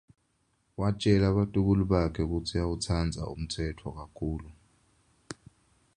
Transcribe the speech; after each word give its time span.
Watjela 0.79 1.27
batukulu 1.35 1.83
bakhe 1.91 2.23
kutsi 2.31 2.53
uyawutsandza 2.55 3.21
umtsetfo 3.33 3.89
kakhulu. 3.97 4.49